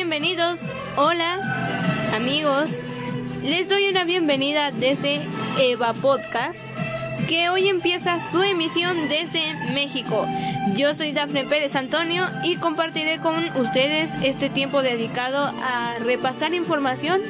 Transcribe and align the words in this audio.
bienvenidos. 0.00 0.60
Hola, 0.96 1.36
amigos. 2.14 2.70
Les 3.44 3.68
doy 3.68 3.86
una 3.86 4.04
bienvenida 4.04 4.70
desde 4.70 5.20
Eva 5.60 5.92
Podcast, 5.92 6.58
que 7.28 7.50
hoy 7.50 7.68
empieza 7.68 8.18
su 8.18 8.42
emisión 8.42 8.96
desde 9.10 9.42
México. 9.74 10.24
Yo 10.74 10.94
soy 10.94 11.12
Dafne 11.12 11.44
Pérez 11.44 11.76
Antonio 11.76 12.26
y 12.42 12.56
compartiré 12.56 13.18
con 13.18 13.34
ustedes 13.58 14.10
este 14.24 14.48
tiempo 14.48 14.80
dedicado 14.80 15.52
a 15.62 15.96
repasar 15.98 16.54
información 16.54 17.20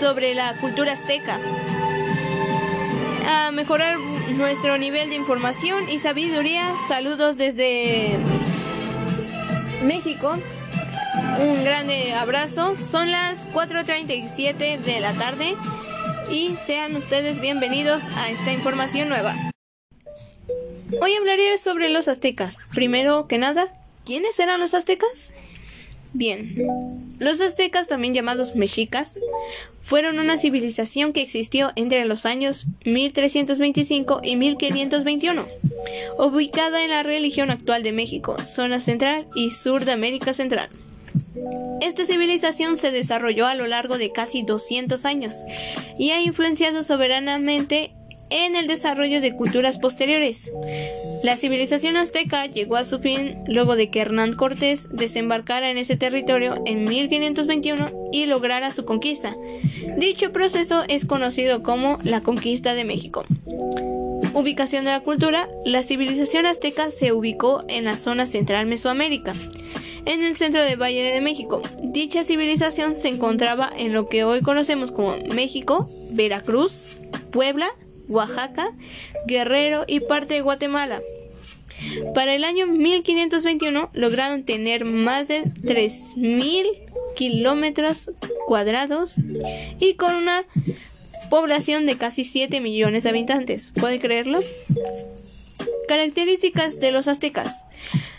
sobre 0.00 0.34
la 0.34 0.54
cultura 0.54 0.92
azteca, 0.92 1.38
a 3.28 3.50
mejorar 3.50 3.98
nuestro 4.30 4.78
nivel 4.78 5.10
de 5.10 5.16
información 5.16 5.90
y 5.90 5.98
sabiduría. 5.98 6.66
Saludos 6.88 7.36
desde 7.36 8.16
México. 9.84 10.38
Un 11.38 11.64
grande 11.64 12.12
abrazo. 12.14 12.76
Son 12.76 13.10
las 13.10 13.46
4.37 13.52 14.78
de 14.78 15.00
la 15.00 15.12
tarde 15.12 15.54
y 16.30 16.50
sean 16.56 16.94
ustedes 16.96 17.40
bienvenidos 17.40 18.04
a 18.16 18.30
esta 18.30 18.52
información 18.52 19.08
nueva. 19.08 19.34
Hoy 21.00 21.14
hablaré 21.14 21.58
sobre 21.58 21.88
los 21.88 22.08
aztecas. 22.08 22.64
Primero 22.74 23.26
que 23.28 23.38
nada, 23.38 23.68
¿quiénes 24.04 24.38
eran 24.38 24.60
los 24.60 24.74
aztecas? 24.74 25.32
Bien, 26.12 26.54
los 27.18 27.40
aztecas, 27.40 27.88
también 27.88 28.14
llamados 28.14 28.54
mexicas, 28.56 29.20
fueron 29.82 30.18
una 30.18 30.38
civilización 30.38 31.12
que 31.12 31.22
existió 31.22 31.72
entre 31.76 32.04
los 32.06 32.26
años 32.26 32.66
1325 32.84 34.20
y 34.22 34.36
1521, 34.36 35.46
ubicada 36.18 36.82
en 36.82 36.90
la 36.90 37.02
región 37.02 37.50
actual 37.50 37.82
de 37.82 37.92
México, 37.92 38.36
zona 38.38 38.80
central 38.80 39.26
y 39.34 39.50
sur 39.50 39.84
de 39.84 39.92
América 39.92 40.32
Central. 40.32 40.70
Esta 41.80 42.04
civilización 42.04 42.78
se 42.78 42.90
desarrolló 42.90 43.46
a 43.46 43.54
lo 43.54 43.66
largo 43.66 43.98
de 43.98 44.12
casi 44.12 44.42
200 44.42 45.04
años 45.04 45.36
y 45.98 46.10
ha 46.10 46.20
influenciado 46.20 46.82
soberanamente 46.82 47.92
en 48.30 48.56
el 48.56 48.66
desarrollo 48.66 49.20
de 49.20 49.34
culturas 49.34 49.78
posteriores. 49.78 50.50
La 51.22 51.36
civilización 51.36 51.96
azteca 51.96 52.46
llegó 52.46 52.76
a 52.76 52.84
su 52.84 52.98
fin 52.98 53.36
luego 53.46 53.76
de 53.76 53.90
que 53.90 54.00
Hernán 54.00 54.34
Cortés 54.34 54.88
desembarcara 54.90 55.70
en 55.70 55.78
ese 55.78 55.96
territorio 55.96 56.54
en 56.66 56.84
1521 56.84 57.86
y 58.12 58.26
lograra 58.26 58.70
su 58.70 58.84
conquista. 58.84 59.36
Dicho 59.98 60.32
proceso 60.32 60.82
es 60.88 61.04
conocido 61.04 61.62
como 61.62 61.98
la 62.02 62.20
conquista 62.20 62.74
de 62.74 62.84
México. 62.84 63.24
Ubicación 64.34 64.84
de 64.84 64.90
la 64.90 65.00
cultura. 65.00 65.48
La 65.64 65.82
civilización 65.82 66.46
azteca 66.46 66.90
se 66.90 67.12
ubicó 67.12 67.64
en 67.68 67.84
la 67.84 67.96
zona 67.96 68.26
central 68.26 68.66
Mesoamérica 68.66 69.32
en 70.06 70.24
el 70.24 70.36
centro 70.36 70.64
del 70.64 70.80
Valle 70.80 71.02
de 71.02 71.20
México. 71.20 71.60
Dicha 71.82 72.24
civilización 72.24 72.96
se 72.96 73.08
encontraba 73.08 73.70
en 73.76 73.92
lo 73.92 74.08
que 74.08 74.24
hoy 74.24 74.40
conocemos 74.40 74.92
como 74.92 75.16
México, 75.34 75.86
Veracruz, 76.12 76.98
Puebla, 77.30 77.68
Oaxaca, 78.08 78.70
Guerrero 79.26 79.84
y 79.86 80.00
parte 80.00 80.34
de 80.34 80.40
Guatemala. 80.40 81.02
Para 82.14 82.34
el 82.34 82.44
año 82.44 82.66
1521 82.66 83.90
lograron 83.92 84.44
tener 84.44 84.84
más 84.84 85.28
de 85.28 85.44
3.000 85.44 86.64
kilómetros 87.14 88.10
cuadrados 88.46 89.18
y 89.78 89.94
con 89.94 90.14
una 90.14 90.44
población 91.28 91.86
de 91.86 91.96
casi 91.96 92.24
7 92.24 92.60
millones 92.60 93.04
de 93.04 93.10
habitantes. 93.10 93.72
¿Puede 93.78 93.98
creerlo? 93.98 94.38
Características 95.88 96.80
de 96.80 96.92
los 96.92 97.08
aztecas. 97.08 97.64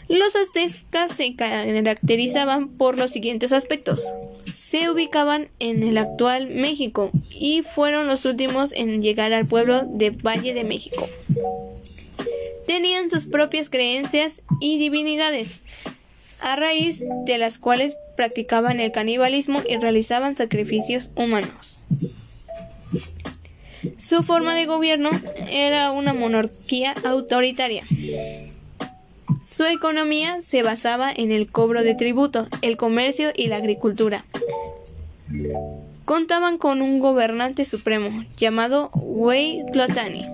Los 0.10 0.36
aztecas 0.36 1.12
se 1.12 1.36
caracterizaban 1.36 2.70
por 2.70 2.98
los 2.98 3.12
siguientes 3.12 3.52
aspectos. 3.52 4.06
Se 4.46 4.90
ubicaban 4.90 5.50
en 5.60 5.84
el 5.84 5.98
actual 5.98 6.50
México 6.50 7.12
y 7.40 7.62
fueron 7.62 8.08
los 8.08 8.26
últimos 8.26 8.72
en 8.72 9.02
llegar 9.02 9.34
al 9.34 9.46
pueblo 9.46 9.84
de 9.84 10.12
Valle 10.12 10.54
de 10.54 10.64
México. 10.64 11.06
Tenían 12.68 13.10
sus 13.10 13.26
propias 13.26 13.70
creencias 13.70 14.44
y 14.62 14.78
divinidades, 14.78 15.62
a 16.42 16.56
raíz 16.56 17.04
de 17.26 17.38
las 17.38 17.58
cuales 17.58 17.98
practicaban 18.16 18.80
el 18.80 18.92
canibalismo 18.92 19.60
y 19.68 19.78
realizaban 19.78 20.36
sacrificios 20.36 21.12
humanos. 21.16 21.80
Su 23.98 24.24
forma 24.24 24.56
de 24.56 24.66
gobierno 24.66 25.12
era 25.50 25.92
una 25.92 26.14
monarquía 26.14 26.94
autoritaria. 27.04 27.86
Su 29.42 29.66
economía 29.66 30.42
se 30.42 30.64
basaba 30.64 31.12
en 31.12 31.32
el 31.32 31.52
cobro 31.52 31.84
de 31.84 31.96
tributo, 31.96 32.48
el 32.62 32.78
comercio 32.78 33.32
y 33.36 33.48
la 33.48 33.58
agricultura. 33.58 34.24
Contaban 36.06 36.58
con 36.58 36.82
un 36.82 37.00
gobernante 37.00 37.66
supremo 37.66 38.26
llamado 38.38 38.90
Wei 38.94 39.64
Tlotani. 39.74 40.26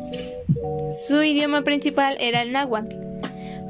Su 1.08 1.24
idioma 1.24 1.64
principal 1.64 2.16
era 2.20 2.42
el 2.42 2.52
náhuatl. 2.52 2.96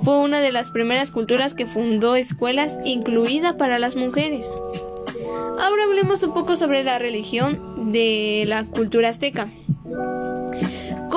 Fue 0.04 0.20
una 0.20 0.42
de 0.42 0.52
las 0.52 0.72
primeras 0.72 1.12
culturas 1.12 1.54
que 1.54 1.66
fundó 1.66 2.18
escuelas 2.18 2.80
incluida 2.84 3.56
para 3.56 3.80
las 3.80 3.96
mujeres. 3.96 4.52
Ahora 5.60 5.84
hablemos 5.86 6.24
un 6.24 6.34
poco 6.34 6.58
sobre 6.58 6.84
la 6.84 7.00
religión 7.00 7.58
de 7.94 8.44
la 8.48 8.66
cultura 8.66 9.10
azteca. 9.10 9.50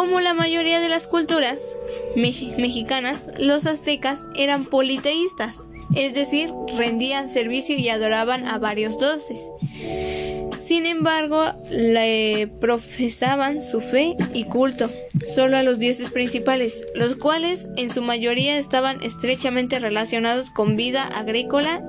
Como 0.06 0.20
la 0.20 0.34
mayoría 0.34 0.78
de 0.78 0.88
las 0.88 1.08
culturas 1.08 1.76
mexicanas, 2.14 3.28
los 3.40 3.66
aztecas 3.66 4.28
eran 4.36 4.64
politeístas, 4.64 5.66
es 5.96 6.14
decir, 6.14 6.48
rendían 6.78 7.28
servicio 7.28 7.76
y 7.76 7.88
adoraban 7.88 8.46
a 8.46 8.58
varios 8.58 9.00
dioses. 9.00 9.40
Sin 10.60 10.86
embargo, 10.86 11.46
le 11.72 12.46
profesaban 12.60 13.64
su 13.64 13.80
fe 13.80 14.16
y 14.32 14.44
culto 14.44 14.86
solo 15.26 15.56
a 15.56 15.64
los 15.64 15.80
dioses 15.80 16.10
principales, 16.10 16.84
los 16.94 17.16
cuales 17.16 17.68
en 17.76 17.90
su 17.90 18.00
mayoría 18.00 18.58
estaban 18.58 19.02
estrechamente 19.02 19.80
relacionados 19.80 20.52
con 20.52 20.76
vida 20.76 21.02
agrícola 21.18 21.82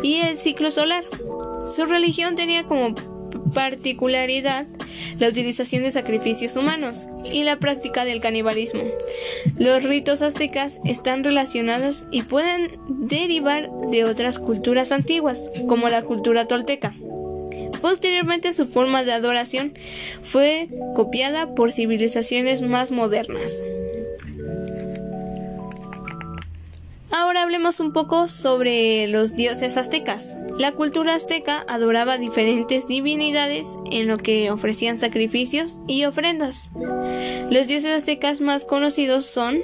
y 0.00 0.18
el 0.20 0.36
ciclo 0.36 0.70
solar. 0.70 1.04
Su 1.68 1.86
religión 1.86 2.36
tenía 2.36 2.62
como 2.62 2.94
particularidad 3.52 4.64
la 5.18 5.28
utilización 5.28 5.82
de 5.82 5.90
sacrificios 5.90 6.56
humanos 6.56 7.08
y 7.32 7.44
la 7.44 7.58
práctica 7.58 8.04
del 8.04 8.20
canibalismo. 8.20 8.82
Los 9.58 9.84
ritos 9.84 10.22
aztecas 10.22 10.80
están 10.84 11.24
relacionados 11.24 12.06
y 12.10 12.22
pueden 12.22 12.70
derivar 12.88 13.68
de 13.90 14.04
otras 14.04 14.38
culturas 14.38 14.92
antiguas, 14.92 15.50
como 15.68 15.88
la 15.88 16.02
cultura 16.02 16.46
tolteca. 16.46 16.94
Posteriormente 17.80 18.54
su 18.54 18.66
forma 18.66 19.04
de 19.04 19.12
adoración 19.12 19.74
fue 20.22 20.68
copiada 20.96 21.54
por 21.54 21.70
civilizaciones 21.70 22.62
más 22.62 22.92
modernas. 22.92 23.62
Ahora 27.16 27.44
hablemos 27.44 27.78
un 27.78 27.92
poco 27.92 28.26
sobre 28.26 29.06
los 29.06 29.36
dioses 29.36 29.76
aztecas. 29.76 30.36
La 30.58 30.72
cultura 30.72 31.14
azteca 31.14 31.64
adoraba 31.68 32.18
diferentes 32.18 32.88
divinidades 32.88 33.78
en 33.92 34.08
lo 34.08 34.18
que 34.18 34.50
ofrecían 34.50 34.98
sacrificios 34.98 35.78
y 35.86 36.06
ofrendas. 36.06 36.70
Los 37.52 37.68
dioses 37.68 37.92
aztecas 37.92 38.40
más 38.40 38.64
conocidos 38.64 39.26
son 39.26 39.60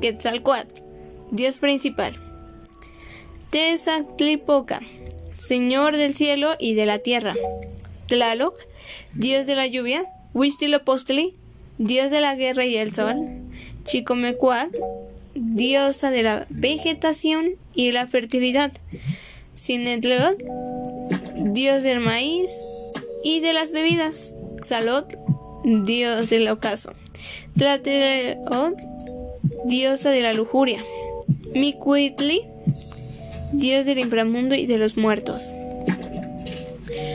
Quetzalcoatl, 0.00 0.80
dios 1.30 1.58
principal, 1.58 2.20
Tezcatlipoca, 3.50 4.80
señor 5.34 5.96
del 5.96 6.14
cielo 6.14 6.56
y 6.58 6.74
de 6.74 6.86
la 6.86 6.98
tierra, 6.98 7.34
Tlaloc, 8.08 8.58
dios 9.14 9.46
de 9.46 9.54
la 9.54 9.68
lluvia, 9.68 10.02
Huitzilopochtli, 10.34 11.36
dios 11.78 12.10
de 12.10 12.20
la 12.20 12.34
guerra 12.34 12.64
y 12.64 12.76
el 12.76 12.92
sol, 12.92 13.14
Chicomecuac, 13.84 14.72
diosa 15.36 16.10
de 16.10 16.22
la 16.22 16.46
vegetación 16.50 17.56
y 17.74 17.92
la 17.92 18.06
fertilidad. 18.06 18.72
Sinetleot, 19.54 20.42
dios 21.52 21.82
del 21.82 22.00
maíz 22.00 22.52
y 23.24 23.40
de 23.40 23.52
las 23.52 23.72
bebidas. 23.72 24.34
Salot, 24.62 25.16
dios 25.64 26.30
del 26.30 26.48
ocaso. 26.48 26.92
Tlatelot, 27.56 28.74
diosa 29.64 30.10
de 30.10 30.20
la 30.20 30.32
lujuria. 30.32 30.82
Micuitli, 31.54 32.42
dios 33.52 33.86
del 33.86 33.98
inframundo 33.98 34.54
y 34.54 34.66
de 34.66 34.78
los 34.78 34.96
muertos. 34.96 35.54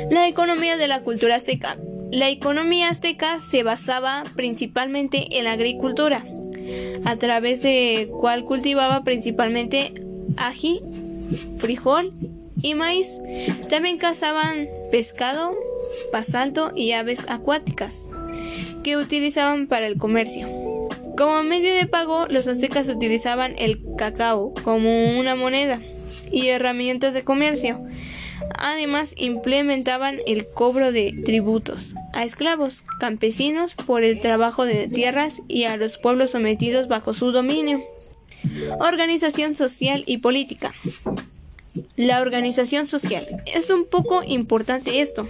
La 0.10 0.28
economía 0.28 0.78
de 0.78 0.88
la 0.88 1.02
cultura 1.02 1.36
azteca. 1.36 1.78
La 2.12 2.30
economía 2.30 2.90
azteca 2.90 3.40
se 3.40 3.64
basaba 3.64 4.24
principalmente 4.36 5.38
en 5.38 5.46
la 5.46 5.54
agricultura 5.54 6.26
a 7.04 7.16
través 7.18 7.62
de 7.62 8.10
cual 8.12 8.44
cultivaba 8.44 9.04
principalmente 9.04 9.94
ají, 10.38 10.80
frijol 11.60 12.14
y 12.62 12.76
maíz. 12.76 13.18
También 13.70 13.98
cazaban 13.98 14.68
pescado, 14.92 15.54
basalto 16.12 16.72
y 16.76 16.92
aves 16.92 17.26
acuáticas 17.30 18.08
que 18.84 18.98
utilizaban 18.98 19.68
para 19.68 19.88
el 19.88 19.98
comercio. 19.98 20.48
Como 21.18 21.44
medio 21.44 21.74
de 21.74 21.88
pago, 21.88 22.26
los 22.30 22.48
aztecas 22.48 22.90
utilizaban 22.90 23.56
el 23.58 23.84
cacao 23.98 24.54
como 24.64 25.20
una 25.20 25.36
moneda. 25.36 25.80
y 26.32 26.48
herramientas 26.48 27.14
de 27.14 27.24
comercio. 27.24 27.78
Además, 28.64 29.16
implementaban 29.18 30.18
el 30.28 30.46
cobro 30.46 30.92
de 30.92 31.20
tributos 31.26 31.96
a 32.14 32.24
esclavos, 32.24 32.84
campesinos 33.00 33.74
por 33.74 34.04
el 34.04 34.22
trabajo 34.22 34.66
de 34.66 34.88
tierras 34.88 35.42
y 35.48 35.64
a 35.64 35.78
los 35.78 35.98
pueblos 35.98 36.30
sometidos 36.30 36.88
bajo 36.88 37.16
su 37.16 37.32
dominio. 37.32 37.82
Organización 38.80 39.56
social 39.56 40.04
y 40.06 40.20
política. 40.20 40.76
La 41.96 42.22
organización 42.22 42.88
social. 42.88 43.26
Es 43.48 43.72
un 43.72 43.88
poco 43.90 44.22
importante 44.24 45.02
esto. 45.02 45.28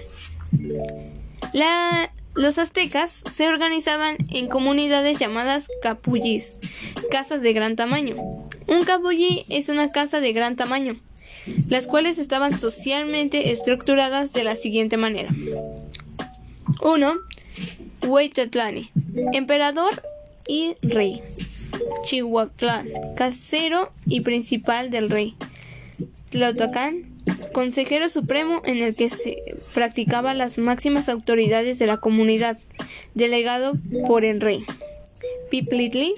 los 2.35 2.57
aztecas 2.57 3.11
se 3.11 3.47
organizaban 3.47 4.17
en 4.31 4.49
comunidades 4.49 5.19
llamadas 5.19 5.69
capullis, 5.81 6.59
casas 7.09 7.41
de 7.41 7.53
gran 7.53 7.77
tamaño. 7.77 8.17
Un 8.67 8.83
capullí 8.83 9.43
es 9.49 9.69
una 9.69 9.89
casa 9.89 10.19
de 10.19 10.33
gran 10.33 10.57
tamaño, 10.57 10.99
las 11.69 11.87
cuales 11.87 12.19
estaban 12.19 12.57
socialmente 12.57 13.51
estructuradas 13.51 14.33
de 14.33 14.43
la 14.43 14.55
siguiente 14.55 14.97
manera. 14.97 15.29
1. 16.81 17.13
Huaytatlani, 18.07 18.89
emperador 19.33 19.91
y 20.47 20.75
rey. 20.81 21.21
Chihuahua, 22.05 22.83
casero 23.15 23.91
y 24.07 24.21
principal 24.21 24.89
del 24.89 25.09
rey. 25.09 25.35
Tlotocán, 26.29 27.11
consejero 27.53 28.09
supremo 28.09 28.61
en 28.65 28.77
el 28.77 28.95
que 28.95 29.09
se 29.09 29.37
practicaban 29.73 30.37
las 30.37 30.57
máximas 30.57 31.09
autoridades 31.09 31.79
de 31.79 31.87
la 31.87 31.97
comunidad, 31.97 32.57
delegado 33.13 33.73
por 34.07 34.25
el 34.25 34.41
rey. 34.41 34.65
Piplitli, 35.49 36.13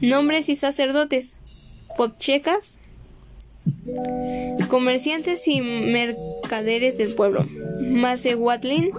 nombres 0.00 0.48
y 0.48 0.56
sacerdotes. 0.56 1.36
Potchecas, 1.96 2.78
comerciantes 4.68 5.46
y 5.48 5.60
mercaderes 5.60 6.98
del 6.98 7.14
pueblo. 7.14 7.40
Macehuatlin, 7.80 8.90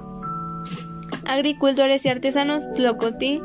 agricultores 1.25 2.05
y 2.05 2.09
artesanos. 2.09 2.73
Tlocotí, 2.75 3.41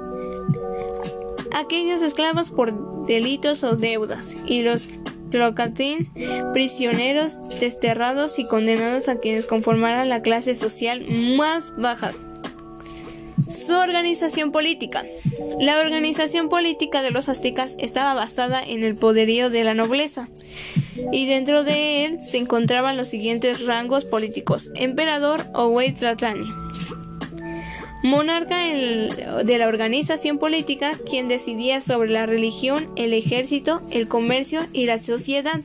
aquellos 1.55 2.03
esclavos 2.03 2.51
por 2.51 3.07
delitos 3.07 3.65
o 3.65 3.77
deudas. 3.77 4.35
Y 4.47 4.63
los 4.63 4.89
Trocatín, 5.33 6.07
prisioneros, 6.53 7.39
desterrados 7.59 8.39
y 8.39 8.47
condenados 8.47 9.09
a 9.09 9.19
quienes 9.19 9.47
conformaran 9.47 10.11
la 10.11 10.21
clase 10.21 10.55
social 10.55 11.07
más 11.39 11.73
baja. 11.79 12.13
Su 13.51 13.73
organización 13.75 14.53
política. 14.53 15.07
La 15.59 15.81
organización 15.81 16.51
política 16.51 17.03
de 17.03 17.11
los 17.11 17.31
aztecas 17.31 17.77
estaba 17.81 18.13
basada 18.13 18.63
en 18.63 18.85
el 18.85 18.95
poderío 18.95 19.49
de 19.49 19.65
la 19.65 19.75
nobleza, 19.75 20.29
y 21.13 21.27
dentro 21.27 21.65
de 21.65 22.05
él 22.05 22.21
se 22.21 22.39
encontraban 22.39 22.97
los 22.97 23.09
siguientes 23.09 23.67
rangos 23.67 24.05
políticos: 24.05 24.71
emperador 24.75 25.41
o 25.55 25.69
Huaytlatlani 25.69 26.63
monarca 28.03 28.57
de 28.57 29.59
la 29.59 29.69
organización 29.69 30.39
política, 30.39 30.91
quien 31.09 31.29
decidía 31.29 31.81
sobre 31.81 32.11
la 32.11 32.27
religión, 32.27 32.85
el 32.97 33.13
ejército, 33.13 33.81
el 33.91 34.09
comercio 34.09 34.61
y 34.73 34.87
la 34.87 34.99
sociedad. 34.99 35.61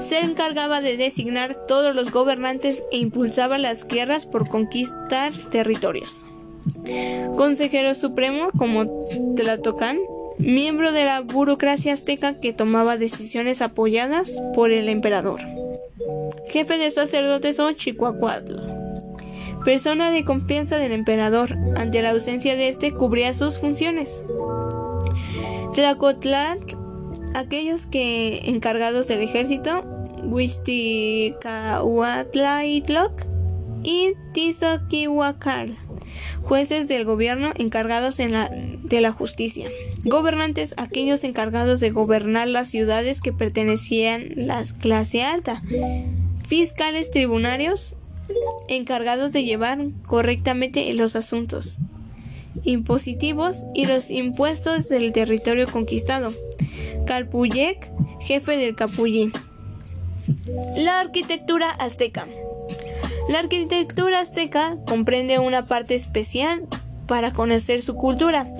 Se 0.00 0.18
encargaba 0.18 0.80
de 0.80 0.96
designar 0.96 1.56
todos 1.66 1.94
los 1.94 2.12
gobernantes 2.12 2.82
e 2.90 2.98
impulsaba 2.98 3.58
las 3.58 3.86
guerras 3.86 4.26
por 4.26 4.48
conquistar 4.48 5.32
territorios. 5.50 6.26
Consejero 7.36 7.94
supremo 7.94 8.48
como 8.56 8.84
Tlatocan, 9.36 9.96
miembro 10.38 10.92
de 10.92 11.04
la 11.04 11.20
burocracia 11.20 11.92
azteca 11.92 12.40
que 12.40 12.52
tomaba 12.52 12.96
decisiones 12.96 13.62
apoyadas 13.62 14.40
por 14.54 14.70
el 14.70 14.88
emperador. 14.88 15.40
Jefe 16.48 16.78
de 16.78 16.90
sacerdotes 16.90 17.60
o 17.60 17.72
Chihuahuatl 17.72 18.78
persona 19.68 20.10
de 20.10 20.24
confianza 20.24 20.78
del 20.78 20.92
emperador. 20.92 21.54
Ante 21.76 22.00
la 22.00 22.12
ausencia 22.12 22.56
de 22.56 22.68
este, 22.68 22.92
cubría 22.92 23.34
sus 23.34 23.58
funciones. 23.58 24.24
Tlacotlan, 25.74 26.60
aquellos 27.34 27.84
que 27.84 28.48
encargados 28.48 29.08
del 29.08 29.20
ejército, 29.20 29.84
Huisticahuatlaitloc 30.24 33.12
y 33.82 34.14
Tizoquihuacal, 34.32 35.76
jueces 36.42 36.88
del 36.88 37.04
gobierno 37.04 37.52
encargados 37.56 38.16
de 38.16 39.00
la 39.00 39.12
justicia, 39.12 39.70
gobernantes 40.04 40.74
aquellos 40.76 41.24
encargados 41.24 41.80
de 41.80 41.90
gobernar 41.90 42.48
las 42.48 42.68
ciudades 42.68 43.20
que 43.20 43.32
pertenecían 43.32 44.32
a 44.32 44.42
la 44.42 44.62
clase 44.80 45.22
alta, 45.22 45.62
fiscales 46.46 47.10
tribunarios 47.10 47.96
encargados 48.68 49.32
de 49.32 49.44
llevar 49.44 49.78
correctamente 50.06 50.92
los 50.94 51.16
asuntos 51.16 51.78
impositivos 52.64 53.64
y 53.74 53.86
los 53.86 54.10
impuestos 54.10 54.88
del 54.88 55.12
territorio 55.12 55.66
conquistado. 55.66 56.30
Calpuyec, 57.06 57.90
jefe 58.20 58.56
del 58.56 58.74
Capullín. 58.74 59.32
La 60.76 61.00
arquitectura 61.00 61.70
azteca. 61.70 62.26
La 63.28 63.40
arquitectura 63.40 64.20
azteca 64.20 64.78
comprende 64.86 65.38
una 65.38 65.66
parte 65.66 65.94
especial 65.94 66.66
para 67.06 67.30
conocer 67.30 67.82
su 67.82 67.94
cultura, 67.94 68.50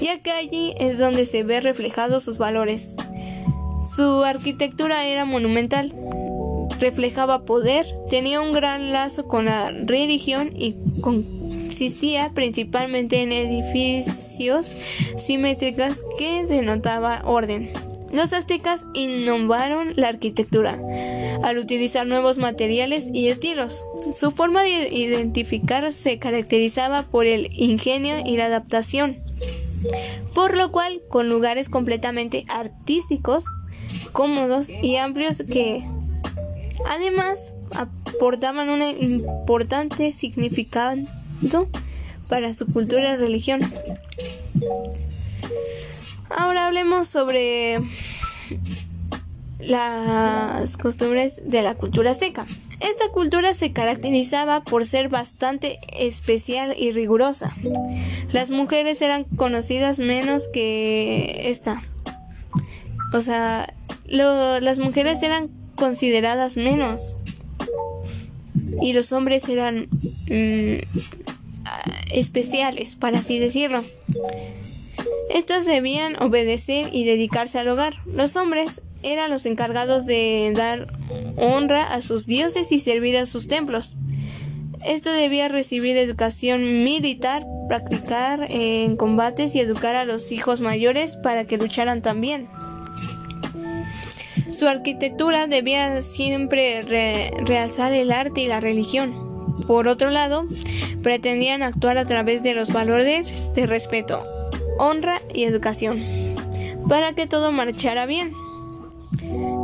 ya 0.00 0.18
que 0.18 0.30
allí 0.30 0.72
es 0.78 0.98
donde 0.98 1.26
se 1.26 1.42
ve 1.42 1.60
reflejados 1.60 2.22
sus 2.22 2.38
valores. 2.38 2.94
Su 3.84 4.22
arquitectura 4.22 5.04
era 5.04 5.24
monumental, 5.24 5.92
reflejaba 6.78 7.44
poder, 7.44 7.86
tenía 8.08 8.40
un 8.40 8.52
gran 8.52 8.92
lazo 8.92 9.26
con 9.26 9.46
la 9.46 9.72
religión 9.72 10.52
y 10.56 10.76
consistía 11.00 12.30
principalmente 12.32 13.20
en 13.20 13.32
edificios 13.32 14.66
simétricos 15.16 16.04
que 16.18 16.44
denotaban 16.46 17.26
orden. 17.26 17.72
Los 18.12 18.32
aztecas 18.32 18.86
innovaron 18.94 19.94
la 19.96 20.08
arquitectura 20.08 20.78
al 21.42 21.58
utilizar 21.58 22.06
nuevos 22.06 22.38
materiales 22.38 23.08
y 23.12 23.28
estilos. 23.28 23.84
Su 24.12 24.30
forma 24.30 24.62
de 24.62 24.88
identificar 24.88 25.92
se 25.92 26.18
caracterizaba 26.18 27.02
por 27.02 27.26
el 27.26 27.48
ingenio 27.52 28.16
y 28.24 28.36
la 28.36 28.46
adaptación, 28.46 29.18
por 30.34 30.56
lo 30.56 30.70
cual 30.70 31.00
con 31.08 31.28
lugares 31.28 31.68
completamente 31.68 32.44
artísticos, 32.48 33.44
cómodos 34.12 34.68
y 34.70 34.96
amplios 34.96 35.42
que 35.50 35.84
Además, 36.86 37.54
aportaban 37.76 38.68
un 38.68 38.82
importante 38.82 40.12
significado 40.12 41.02
para 42.28 42.52
su 42.52 42.66
cultura 42.66 43.14
y 43.14 43.16
religión. 43.16 43.60
Ahora 46.30 46.66
hablemos 46.66 47.08
sobre 47.08 47.78
las 49.58 50.76
costumbres 50.76 51.42
de 51.44 51.62
la 51.62 51.74
cultura 51.74 52.10
azteca. 52.12 52.46
Esta 52.80 53.08
cultura 53.08 53.54
se 53.54 53.72
caracterizaba 53.72 54.62
por 54.62 54.86
ser 54.86 55.08
bastante 55.08 55.78
especial 55.98 56.74
y 56.78 56.92
rigurosa. 56.92 57.56
Las 58.32 58.50
mujeres 58.50 59.02
eran 59.02 59.24
conocidas 59.24 59.98
menos 59.98 60.48
que 60.48 61.50
esta. 61.50 61.82
O 63.12 63.20
sea, 63.20 63.74
las 64.06 64.78
mujeres 64.78 65.22
eran 65.22 65.48
consideradas 65.76 66.56
menos 66.56 67.16
y 68.80 68.92
los 68.92 69.12
hombres 69.12 69.48
eran 69.48 69.88
mm, 70.30 70.82
especiales, 72.12 72.96
para 72.96 73.18
así 73.18 73.38
decirlo. 73.38 73.80
Estos 75.30 75.66
debían 75.66 76.20
obedecer 76.22 76.86
y 76.92 77.04
dedicarse 77.04 77.58
al 77.58 77.68
hogar. 77.68 77.94
Los 78.06 78.36
hombres 78.36 78.82
eran 79.02 79.30
los 79.30 79.46
encargados 79.46 80.06
de 80.06 80.52
dar 80.54 80.86
honra 81.36 81.84
a 81.84 82.00
sus 82.00 82.26
dioses 82.26 82.72
y 82.72 82.78
servir 82.78 83.16
a 83.16 83.26
sus 83.26 83.48
templos. 83.48 83.96
Esto 84.86 85.12
debía 85.12 85.48
recibir 85.48 85.96
educación 85.96 86.84
militar, 86.84 87.44
practicar 87.68 88.46
en 88.48 88.96
combates 88.96 89.54
y 89.54 89.60
educar 89.60 89.96
a 89.96 90.04
los 90.04 90.30
hijos 90.30 90.60
mayores 90.60 91.16
para 91.16 91.44
que 91.44 91.58
lucharan 91.58 92.00
también. 92.00 92.46
Su 94.52 94.66
arquitectura 94.66 95.46
debía 95.46 96.00
siempre 96.02 96.82
realzar 97.44 97.92
el 97.92 98.12
arte 98.12 98.40
y 98.40 98.46
la 98.46 98.60
religión. 98.60 99.14
Por 99.66 99.88
otro 99.88 100.10
lado, 100.10 100.46
pretendían 101.02 101.62
actuar 101.62 101.98
a 101.98 102.06
través 102.06 102.42
de 102.42 102.54
los 102.54 102.72
valores 102.72 103.52
de 103.54 103.66
respeto, 103.66 104.22
honra 104.78 105.18
y 105.34 105.44
educación, 105.44 106.04
para 106.88 107.12
que 107.12 107.26
todo 107.26 107.52
marchara 107.52 108.06
bien. 108.06 108.32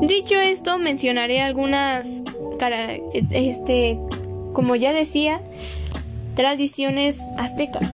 Dicho 0.07 0.41
esto, 0.41 0.79
mencionaré 0.79 1.41
algunas, 1.41 2.23
este, 3.31 3.99
como 4.53 4.77
ya 4.77 4.93
decía, 4.93 5.41
tradiciones 6.35 7.21
aztecas. 7.39 7.93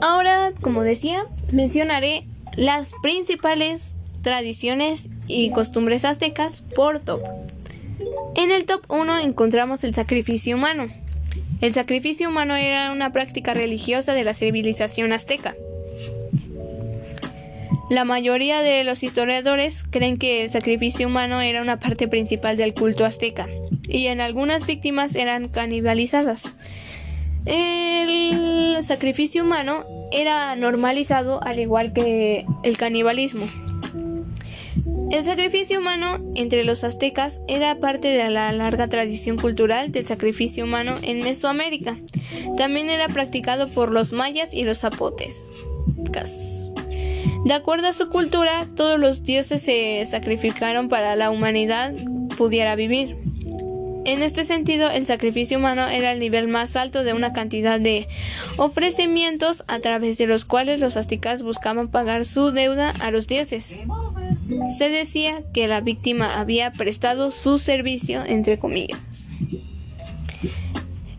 Ahora, 0.00 0.52
como 0.60 0.82
decía, 0.82 1.24
mencionaré 1.52 2.22
las 2.56 2.92
principales 3.02 3.96
tradiciones 4.22 5.08
y 5.26 5.50
costumbres 5.50 6.04
aztecas 6.04 6.62
por 6.62 7.00
top. 7.00 7.20
En 8.36 8.50
el 8.50 8.64
top 8.64 8.82
1 8.88 9.18
encontramos 9.18 9.84
el 9.84 9.94
sacrificio 9.94 10.56
humano. 10.56 10.88
El 11.60 11.72
sacrificio 11.72 12.28
humano 12.28 12.56
era 12.56 12.90
una 12.90 13.12
práctica 13.12 13.54
religiosa 13.54 14.12
de 14.12 14.24
la 14.24 14.34
civilización 14.34 15.12
azteca. 15.12 15.54
La 17.90 18.04
mayoría 18.04 18.62
de 18.62 18.84
los 18.84 19.02
historiadores 19.02 19.82
creen 19.82 20.16
que 20.16 20.44
el 20.44 20.50
sacrificio 20.50 21.08
humano 21.08 21.40
era 21.40 21.60
una 21.60 21.80
parte 21.80 22.06
principal 22.06 22.56
del 22.56 22.72
culto 22.72 23.04
azteca 23.04 23.48
y 23.82 24.06
en 24.06 24.20
algunas 24.20 24.64
víctimas 24.64 25.16
eran 25.16 25.48
canibalizadas. 25.48 26.56
El 27.46 28.76
sacrificio 28.84 29.42
humano 29.42 29.80
era 30.12 30.54
normalizado 30.54 31.42
al 31.42 31.58
igual 31.58 31.92
que 31.92 32.46
el 32.62 32.76
canibalismo. 32.76 33.44
El 35.10 35.24
sacrificio 35.24 35.80
humano 35.80 36.16
entre 36.36 36.62
los 36.62 36.84
aztecas 36.84 37.40
era 37.48 37.80
parte 37.80 38.06
de 38.06 38.30
la 38.30 38.52
larga 38.52 38.86
tradición 38.86 39.36
cultural 39.36 39.90
del 39.90 40.06
sacrificio 40.06 40.62
humano 40.62 40.94
en 41.02 41.18
Mesoamérica. 41.18 41.98
También 42.56 42.88
era 42.88 43.08
practicado 43.08 43.66
por 43.66 43.90
los 43.90 44.12
mayas 44.12 44.54
y 44.54 44.62
los 44.62 44.78
zapotes. 44.78 45.64
De 47.44 47.54
acuerdo 47.54 47.88
a 47.88 47.92
su 47.92 48.08
cultura, 48.08 48.66
todos 48.76 48.98
los 48.98 49.22
dioses 49.22 49.62
se 49.62 50.04
sacrificaron 50.06 50.88
para 50.88 51.16
la 51.16 51.30
humanidad 51.30 51.94
pudiera 52.36 52.74
vivir. 52.76 53.16
En 54.04 54.22
este 54.22 54.44
sentido, 54.44 54.90
el 54.90 55.04
sacrificio 55.04 55.58
humano 55.58 55.86
era 55.86 56.12
el 56.12 56.18
nivel 56.18 56.48
más 56.48 56.74
alto 56.74 57.04
de 57.04 57.12
una 57.12 57.32
cantidad 57.32 57.78
de 57.78 58.08
ofrecimientos 58.56 59.62
a 59.68 59.78
través 59.80 60.16
de 60.18 60.26
los 60.26 60.44
cuales 60.44 60.80
los 60.80 60.96
aztecas 60.96 61.42
buscaban 61.42 61.88
pagar 61.88 62.24
su 62.24 62.50
deuda 62.50 62.92
a 63.00 63.10
los 63.10 63.26
dioses. 63.26 63.76
Se 64.78 64.88
decía 64.88 65.42
que 65.52 65.68
la 65.68 65.80
víctima 65.80 66.40
había 66.40 66.72
prestado 66.72 67.30
su 67.30 67.58
servicio, 67.58 68.24
entre 68.24 68.58
comillas. 68.58 69.29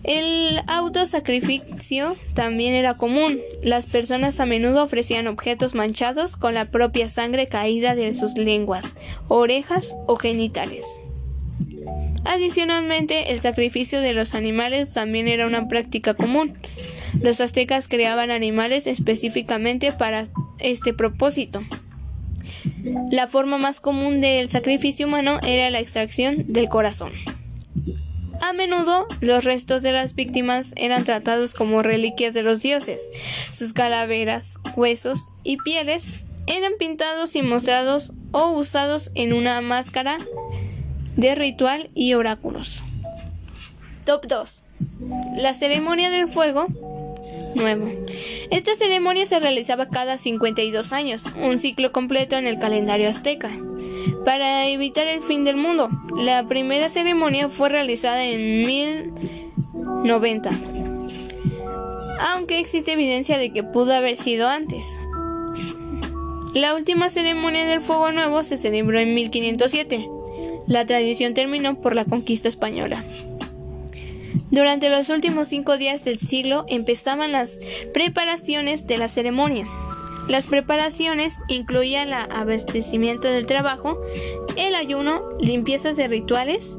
El 0.04 0.60
autosacrificio 0.66 2.16
también 2.34 2.74
era 2.74 2.96
común. 2.96 3.40
Las 3.64 3.86
personas 3.86 4.40
a 4.40 4.46
menudo 4.46 4.84
ofrecían 4.84 5.28
objetos 5.28 5.76
manchados 5.76 6.36
con 6.36 6.56
la 6.56 6.66
propia 6.66 7.08
sangre 7.08 7.46
caída 7.46 7.94
de 7.94 8.12
sus 8.14 8.36
lenguas, 8.38 8.96
orejas 9.28 9.96
o 10.08 10.16
genitales. 10.16 10.86
Adicionalmente, 12.24 13.32
el 13.32 13.42
sacrificio 13.42 14.02
de 14.02 14.14
los 14.14 14.36
animales 14.36 14.94
también 14.94 15.28
era 15.28 15.46
una 15.46 15.68
práctica 15.68 16.14
común. 16.14 16.54
Los 17.22 17.42
aztecas 17.42 17.88
creaban 17.88 18.32
animales 18.32 18.88
específicamente 18.88 19.92
para 19.92 20.24
este 20.60 20.94
propósito. 20.94 21.62
La 23.12 23.28
forma 23.28 23.58
más 23.58 23.80
común 23.80 24.22
del 24.22 24.50
sacrificio 24.50 25.08
humano 25.08 25.40
era 25.46 25.70
la 25.70 25.80
extracción 25.80 26.38
del 26.48 26.70
corazón. 26.70 27.12
A 28.52 28.54
menudo 28.54 29.08
los 29.22 29.46
restos 29.46 29.82
de 29.82 29.94
las 29.94 30.14
víctimas 30.14 30.74
eran 30.76 31.06
tratados 31.06 31.54
como 31.54 31.84
reliquias 31.84 32.34
de 32.34 32.44
los 32.44 32.60
dioses. 32.60 33.10
Sus 33.54 33.72
calaveras, 33.72 34.58
huesos 34.76 35.30
y 35.46 35.56
pieles 35.56 36.26
eran 36.48 36.74
pintados 36.78 37.34
y 37.38 37.44
mostrados 37.44 38.12
o 38.34 38.50
usados 38.50 39.10
en 39.16 39.32
una 39.32 39.62
máscara 39.62 40.18
de 41.16 41.34
ritual 41.34 41.92
y 41.96 42.14
oráculos. 42.14 42.84
Top 44.04 44.26
2. 44.28 44.64
La 45.38 45.54
ceremonia 45.54 46.10
del 46.10 46.28
fuego 46.28 46.68
nuevo. 47.56 47.90
Esta 48.50 48.76
ceremonia 48.76 49.26
se 49.26 49.40
realizaba 49.40 49.88
cada 49.88 50.18
52 50.18 50.92
años, 50.92 51.24
un 51.42 51.58
ciclo 51.58 51.94
completo 51.94 52.36
en 52.36 52.48
el 52.48 52.60
calendario 52.60 53.08
azteca. 53.08 53.50
Para 54.26 54.68
evitar 54.68 55.08
el 55.08 55.22
fin 55.22 55.44
del 55.44 55.58
mundo, 55.58 55.90
la 56.16 56.48
primera 56.48 56.90
ceremonia 56.90 57.50
fue 57.50 57.70
realizada 57.70 58.24
en 58.24 58.66
1090, 58.66 60.52
aunque 62.34 62.60
existe 62.60 62.94
evidencia 62.94 63.38
de 63.38 63.52
que 63.52 63.64
pudo 63.64 63.94
haber 63.94 64.18
sido 64.18 64.48
antes. 64.48 65.00
La 66.54 66.76
última 66.76 67.10
ceremonia 67.10 67.66
del 67.66 67.82
Fuego 67.82 68.12
Nuevo 68.12 68.44
se 68.44 68.58
celebró 68.58 69.00
en 69.00 69.14
1507. 69.14 70.08
La 70.68 70.86
tradición 70.86 71.34
terminó 71.34 71.80
por 71.80 71.96
la 71.96 72.06
conquista 72.06 72.50
española. 72.50 73.04
Durante 74.52 74.90
los 74.90 75.10
últimos 75.10 75.48
cinco 75.48 75.78
días 75.78 76.04
del 76.04 76.18
siglo 76.18 76.66
empezaban 76.68 77.32
las 77.32 77.60
preparaciones 77.94 78.86
de 78.86 78.98
la 78.98 79.08
ceremonia. 79.08 79.66
Las 80.32 80.48
preparaciones 80.48 81.40
incluían 81.50 82.08
el 82.08 82.14
abastecimiento 82.14 83.28
del 83.28 83.46
trabajo, 83.46 84.02
el 84.56 84.76
ayuno, 84.76 85.24
limpiezas 85.42 85.98
de 85.98 86.08
rituales, 86.08 86.78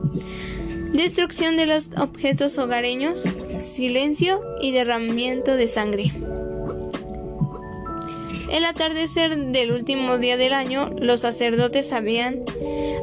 destrucción 0.95 1.59
de 1.59 1.67
los 1.67 1.91
objetos 1.99 2.57
hogareños, 2.57 3.21
silencio 3.61 4.41
y 4.63 4.73
derramamiento 4.73 5.55
de 5.55 5.69
sangre. 5.69 6.15
El 8.51 8.65
atardecer 8.65 9.37
del 9.37 9.73
último 9.73 10.17
día 10.17 10.39
del 10.39 10.55
año, 10.55 10.89
los 10.99 11.21
sacerdotes 11.21 11.91
sabían 11.91 12.39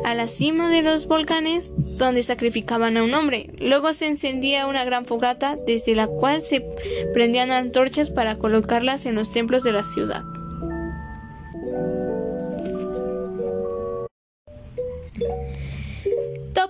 a 0.03 0.15
la 0.15 0.27
cima 0.27 0.71
de 0.71 0.81
los 0.81 1.07
volcanes 1.07 1.75
donde 1.99 2.23
sacrificaban 2.23 2.97
a 2.97 3.03
un 3.03 3.13
hombre. 3.13 3.51
Luego 3.59 3.93
se 3.93 4.07
encendía 4.07 4.65
una 4.65 4.83
gran 4.83 5.05
fogata 5.05 5.57
desde 5.67 5.93
la 5.93 6.07
cual 6.07 6.41
se 6.41 6.63
prendían 7.13 7.51
antorchas 7.51 8.09
para 8.09 8.39
colocarlas 8.39 9.05
en 9.05 9.13
los 9.13 9.31
templos 9.31 9.61
de 9.61 9.73
la 9.73 9.83
ciudad. 9.83 10.23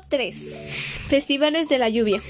3. 0.10 0.64
Festivales 1.08 1.70
de 1.70 1.78
la 1.78 1.90
lluvia. 1.90 2.22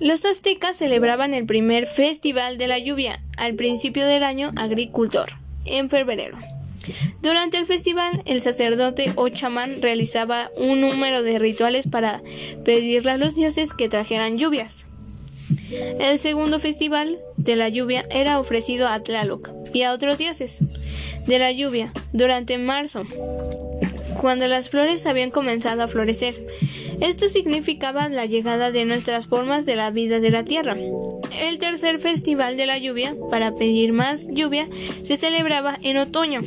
Los 0.00 0.24
aztecas 0.24 0.76
celebraban 0.76 1.34
el 1.34 1.44
primer 1.44 1.86
festival 1.86 2.56
de 2.56 2.68
la 2.68 2.78
lluvia 2.78 3.22
al 3.36 3.54
principio 3.54 4.06
del 4.06 4.24
año 4.24 4.52
agricultor, 4.56 5.28
en 5.64 5.90
febrero. 5.90 6.38
Durante 7.20 7.58
el 7.58 7.66
festival, 7.66 8.22
el 8.24 8.40
sacerdote 8.40 9.12
o 9.16 9.28
chamán 9.28 9.82
realizaba 9.82 10.48
un 10.56 10.80
número 10.80 11.22
de 11.22 11.38
rituales 11.38 11.88
para 11.88 12.22
pedirle 12.64 13.10
a 13.10 13.18
los 13.18 13.34
dioses 13.34 13.74
que 13.74 13.88
trajeran 13.88 14.38
lluvias. 14.38 14.86
El 15.98 16.18
segundo 16.18 16.58
festival 16.58 17.18
de 17.36 17.56
la 17.56 17.68
lluvia 17.68 18.06
era 18.10 18.38
ofrecido 18.38 18.86
a 18.88 19.02
Tlaloc 19.02 19.50
y 19.74 19.82
a 19.82 19.92
otros 19.92 20.18
dioses 20.18 20.60
de 21.26 21.38
la 21.38 21.52
lluvia 21.52 21.92
durante 22.12 22.56
marzo, 22.56 23.04
cuando 24.20 24.46
las 24.46 24.70
flores 24.70 25.06
habían 25.06 25.30
comenzado 25.30 25.82
a 25.82 25.88
florecer. 25.88 26.34
Esto 27.00 27.28
significaba 27.28 28.08
la 28.08 28.26
llegada 28.26 28.70
de 28.70 28.84
nuestras 28.84 29.26
formas 29.26 29.66
de 29.66 29.76
la 29.76 29.90
vida 29.90 30.20
de 30.20 30.30
la 30.30 30.44
tierra. 30.44 30.76
El 31.40 31.58
tercer 31.58 31.98
festival 32.00 32.56
de 32.56 32.66
la 32.66 32.78
lluvia, 32.78 33.14
para 33.30 33.52
pedir 33.52 33.92
más 33.92 34.26
lluvia, 34.28 34.68
se 35.02 35.16
celebraba 35.16 35.78
en 35.82 35.98
otoño. 35.98 36.40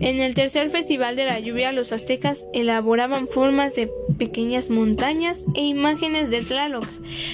En 0.00 0.20
el 0.20 0.34
tercer 0.34 0.70
festival 0.70 1.16
de 1.16 1.24
la 1.24 1.40
lluvia 1.40 1.72
los 1.72 1.92
aztecas 1.92 2.46
elaboraban 2.54 3.26
formas 3.26 3.74
de 3.74 3.90
pequeñas 4.16 4.70
montañas 4.70 5.44
e 5.56 5.62
imágenes 5.62 6.30
de 6.30 6.42
Tlaloc, 6.42 6.86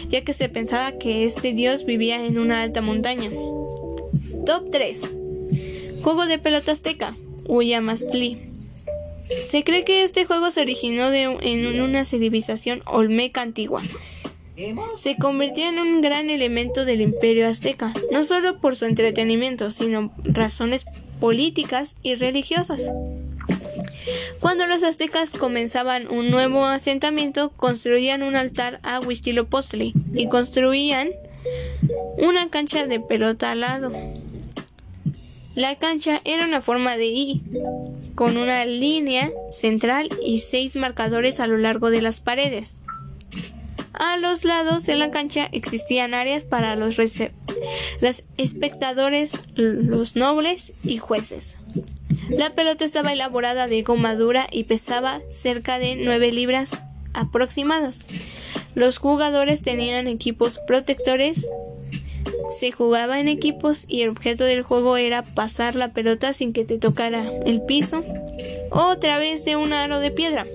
ya 0.08 0.22
que 0.24 0.32
se 0.32 0.48
pensaba 0.48 0.92
que 0.98 1.24
este 1.24 1.52
dios 1.52 1.84
vivía 1.84 2.24
en 2.24 2.38
una 2.38 2.62
alta 2.62 2.80
montaña. 2.80 3.30
Top 4.46 4.70
3. 4.70 5.16
Juego 6.02 6.26
de 6.26 6.38
pelota 6.38 6.72
azteca, 6.72 7.16
Uyamastli. 7.46 8.53
Se 9.28 9.64
cree 9.64 9.84
que 9.84 10.02
este 10.02 10.24
juego 10.24 10.50
se 10.50 10.60
originó 10.60 11.12
en 11.12 11.80
una 11.80 12.04
civilización 12.04 12.82
olmeca 12.86 13.42
antigua. 13.42 13.80
Se 14.96 15.16
convirtió 15.16 15.68
en 15.68 15.78
un 15.78 16.00
gran 16.00 16.30
elemento 16.30 16.84
del 16.84 17.00
imperio 17.00 17.48
azteca, 17.48 17.92
no 18.12 18.22
solo 18.22 18.60
por 18.60 18.76
su 18.76 18.84
entretenimiento, 18.84 19.70
sino 19.70 20.14
razones 20.24 20.86
políticas 21.20 21.96
y 22.02 22.14
religiosas. 22.14 22.88
Cuando 24.38 24.66
los 24.66 24.82
aztecas 24.82 25.30
comenzaban 25.30 26.08
un 26.08 26.28
nuevo 26.28 26.64
asentamiento, 26.66 27.50
construían 27.56 28.22
un 28.22 28.36
altar 28.36 28.78
a 28.82 29.00
Huitzilopochtli 29.00 29.94
y 30.12 30.28
construían 30.28 31.10
una 32.18 32.48
cancha 32.48 32.86
de 32.86 33.00
pelota 33.00 33.50
al 33.50 33.60
lado. 33.60 33.90
La 35.56 35.76
cancha 35.78 36.20
era 36.24 36.44
una 36.44 36.60
forma 36.62 36.96
de 36.96 37.06
I, 37.06 37.40
con 38.14 38.36
una 38.36 38.64
línea 38.64 39.30
central 39.50 40.08
y 40.24 40.38
seis 40.38 40.76
marcadores 40.76 41.40
a 41.40 41.46
lo 41.46 41.56
largo 41.56 41.90
de 41.90 42.02
las 42.02 42.20
paredes. 42.20 42.80
A 43.92 44.16
los 44.16 44.44
lados 44.44 44.86
de 44.86 44.96
la 44.96 45.10
cancha 45.12 45.48
existían 45.52 46.14
áreas 46.14 46.42
para 46.42 46.74
los, 46.74 46.96
los 46.98 48.24
espectadores, 48.36 49.44
los 49.54 50.16
nobles 50.16 50.72
y 50.84 50.98
jueces. 50.98 51.58
La 52.28 52.50
pelota 52.50 52.84
estaba 52.84 53.12
elaborada 53.12 53.68
de 53.68 53.82
goma 53.82 54.16
dura 54.16 54.48
y 54.50 54.64
pesaba 54.64 55.20
cerca 55.28 55.78
de 55.78 55.96
9 55.96 56.32
libras 56.32 56.82
aproximadas. 57.12 58.04
Los 58.74 58.98
jugadores 58.98 59.62
tenían 59.62 60.08
equipos 60.08 60.58
protectores 60.66 61.48
se 62.50 62.72
jugaba 62.72 63.20
en 63.20 63.28
equipos 63.28 63.84
y 63.88 64.02
el 64.02 64.10
objeto 64.10 64.44
del 64.44 64.62
juego 64.62 64.96
era 64.96 65.22
pasar 65.22 65.74
la 65.74 65.92
pelota 65.92 66.32
sin 66.32 66.52
que 66.52 66.64
te 66.64 66.78
tocara 66.78 67.30
el 67.44 67.62
piso 67.62 68.04
o 68.70 68.80
a 68.80 68.98
través 68.98 69.44
de 69.44 69.56
un 69.56 69.72
aro 69.72 70.00
de 70.00 70.10
piedra. 70.10 70.46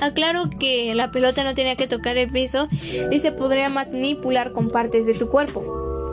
Aclaro 0.00 0.44
que 0.58 0.94
la 0.94 1.10
pelota 1.10 1.44
no 1.44 1.54
tenía 1.54 1.76
que 1.76 1.86
tocar 1.86 2.16
el 2.16 2.30
piso 2.30 2.66
y 3.10 3.20
se 3.20 3.32
podría 3.32 3.68
manipular 3.68 4.52
con 4.52 4.70
partes 4.70 5.06
de 5.06 5.14
tu 5.14 5.28
cuerpo, 5.28 5.62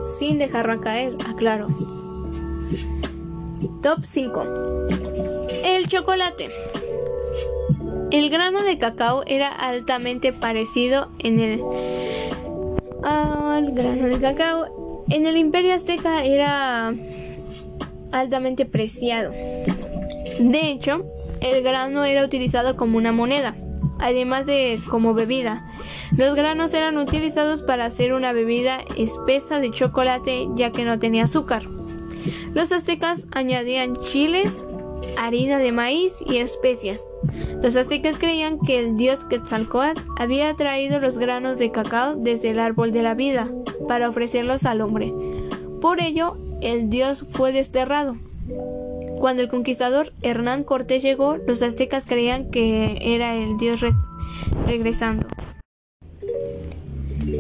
sin 0.09 0.37
dejarla 0.39 0.79
caer, 0.79 1.13
aclaro. 1.29 1.67
Top 3.81 3.99
5. 4.03 4.43
El 5.63 5.87
chocolate. 5.87 6.49
El 8.11 8.29
grano 8.29 8.63
de 8.63 8.77
cacao 8.77 9.23
era 9.25 9.49
altamente 9.49 10.33
parecido 10.33 11.09
en 11.19 11.39
el 11.39 11.61
al 13.57 13.71
grano 13.71 14.07
de 14.07 14.19
cacao. 14.19 15.03
En 15.09 15.25
el 15.25 15.37
imperio 15.37 15.73
azteca 15.73 16.23
era 16.23 16.93
altamente 18.11 18.65
preciado. 18.65 19.31
De 19.31 20.69
hecho, 20.69 21.03
el 21.41 21.63
grano 21.63 22.03
era 22.03 22.23
utilizado 22.23 22.75
como 22.75 22.97
una 22.97 23.11
moneda, 23.11 23.55
además 23.99 24.45
de 24.45 24.79
como 24.89 25.13
bebida. 25.13 25.67
Los 26.15 26.35
granos 26.35 26.73
eran 26.73 26.97
utilizados 26.97 27.63
para 27.63 27.85
hacer 27.85 28.13
una 28.13 28.31
bebida 28.31 28.79
espesa 28.95 29.59
de 29.59 29.71
chocolate 29.71 30.47
ya 30.55 30.71
que 30.71 30.85
no 30.85 30.99
tenía 30.99 31.23
azúcar. 31.23 31.63
Los 32.53 32.71
aztecas 32.71 33.27
añadían 33.31 33.95
chiles, 33.97 34.65
harina 35.17 35.59
de 35.59 35.71
maíz 35.71 36.15
y 36.25 36.37
especias. 36.37 37.01
Los 37.61 37.75
aztecas 37.75 38.19
creían 38.19 38.59
que 38.59 38.79
el 38.79 38.97
dios 38.97 39.25
Quetzalcoatl 39.25 40.01
había 40.17 40.53
traído 40.55 40.99
los 40.99 41.17
granos 41.17 41.57
de 41.57 41.71
cacao 41.71 42.15
desde 42.15 42.51
el 42.51 42.59
árbol 42.59 42.91
de 42.91 43.03
la 43.03 43.13
vida 43.13 43.49
para 43.87 44.09
ofrecerlos 44.09 44.65
al 44.65 44.81
hombre. 44.81 45.13
Por 45.81 46.01
ello, 46.01 46.35
el 46.61 46.89
dios 46.89 47.25
fue 47.31 47.51
desterrado. 47.51 48.17
Cuando 49.19 49.41
el 49.41 49.49
conquistador 49.49 50.13
Hernán 50.21 50.63
Cortés 50.63 51.01
llegó, 51.01 51.37
los 51.37 51.61
aztecas 51.61 52.05
creían 52.05 52.51
que 52.51 52.99
era 53.01 53.35
el 53.35 53.57
dios 53.57 53.81
regresando. 54.65 55.27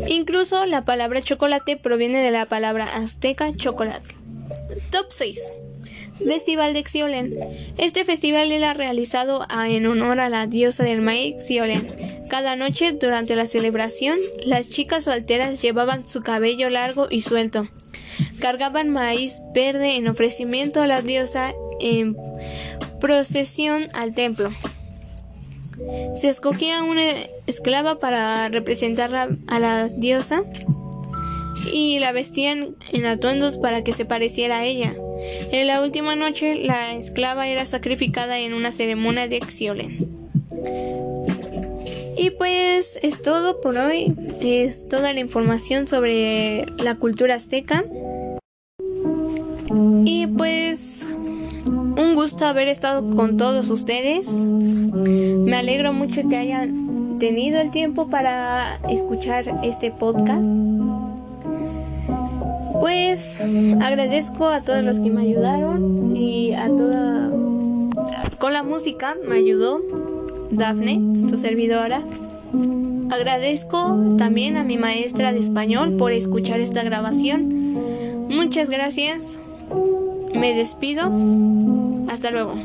Incluso 0.07 0.65
la 0.65 0.85
palabra 0.85 1.21
chocolate 1.21 1.77
proviene 1.77 2.21
de 2.21 2.31
la 2.31 2.45
palabra 2.45 2.95
azteca 2.95 3.55
chocolate. 3.55 4.15
Top 4.91 5.07
6. 5.09 5.53
Festival 6.23 6.73
de 6.73 6.83
Xiolen. 6.83 7.33
Este 7.77 8.05
festival 8.05 8.51
era 8.51 8.73
realizado 8.73 9.45
en 9.67 9.85
honor 9.85 10.19
a 10.19 10.29
la 10.29 10.47
diosa 10.47 10.83
del 10.83 11.01
maíz 11.01 11.35
Xiolen. 11.45 11.87
Cada 12.29 12.55
noche 12.55 12.91
durante 12.93 13.35
la 13.35 13.45
celebración, 13.45 14.17
las 14.45 14.69
chicas 14.69 15.05
solteras 15.05 15.61
llevaban 15.61 16.05
su 16.05 16.21
cabello 16.21 16.69
largo 16.69 17.07
y 17.09 17.21
suelto. 17.21 17.67
Cargaban 18.39 18.89
maíz 18.89 19.41
verde 19.53 19.95
en 19.95 20.07
ofrecimiento 20.07 20.81
a 20.81 20.87
la 20.87 21.01
diosa 21.01 21.53
en 21.79 22.15
procesión 22.99 23.87
al 23.93 24.13
templo. 24.13 24.51
Se 26.15 26.27
escogía 26.27 26.83
una 26.83 27.03
esclava 27.45 27.99
para 27.99 28.49
representar 28.49 29.29
a 29.47 29.59
la 29.59 29.87
diosa 29.87 30.43
y 31.73 31.99
la 31.99 32.11
vestían 32.11 32.75
en 32.91 33.05
atuendos 33.05 33.57
para 33.57 33.83
que 33.83 33.91
se 33.91 34.05
pareciera 34.05 34.59
a 34.59 34.65
ella. 34.65 34.93
En 35.51 35.67
la 35.67 35.81
última 35.81 36.15
noche, 36.15 36.55
la 36.55 36.93
esclava 36.93 37.47
era 37.47 37.65
sacrificada 37.65 38.39
en 38.39 38.53
una 38.53 38.71
ceremonia 38.71 39.27
de 39.27 39.39
Xiolen. 39.39 39.93
Y 42.17 42.31
pues 42.31 42.99
es 43.03 43.21
todo 43.21 43.61
por 43.61 43.77
hoy. 43.77 44.13
Es 44.41 44.89
toda 44.89 45.13
la 45.13 45.19
información 45.19 45.87
sobre 45.87 46.65
la 46.83 46.95
cultura 46.95 47.35
azteca. 47.35 47.85
Y 50.05 50.27
pues 50.27 51.05
un 51.67 52.15
gusto 52.15 52.45
haber 52.45 52.67
estado 52.67 53.15
con 53.15 53.37
todos 53.37 53.69
ustedes. 53.69 54.45
Me 54.45 55.55
alegro 55.55 55.93
mucho 55.93 56.27
que 56.27 56.37
hayan 56.37 57.19
tenido 57.19 57.59
el 57.59 57.71
tiempo 57.71 58.09
para 58.09 58.79
escuchar 58.89 59.45
este 59.63 59.91
podcast. 59.91 60.49
Pues 62.79 63.41
agradezco 63.81 64.47
a 64.47 64.61
todos 64.61 64.83
los 64.83 64.99
que 64.99 65.09
me 65.09 65.21
ayudaron 65.21 66.15
y 66.15 66.53
a 66.53 66.67
toda... 66.67 67.29
Con 68.37 68.53
la 68.53 68.63
música 68.63 69.15
me 69.27 69.37
ayudó 69.37 69.81
Dafne, 70.51 71.29
su 71.29 71.37
servidora. 71.37 72.01
Agradezco 73.09 74.15
también 74.17 74.57
a 74.57 74.63
mi 74.63 74.77
maestra 74.77 75.31
de 75.31 75.39
español 75.39 75.97
por 75.97 76.11
escuchar 76.11 76.59
esta 76.59 76.83
grabación. 76.83 78.27
Muchas 78.29 78.69
gracias. 78.69 79.39
Me 80.33 80.53
despido. 80.53 81.11
Hasta 82.09 82.31
luego. 82.31 82.55